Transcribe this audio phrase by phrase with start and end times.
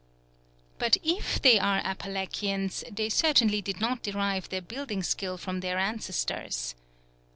[0.79, 5.77] But if they are Apalachians, they certainly did not derive their building skill from their
[5.77, 6.73] ancestors.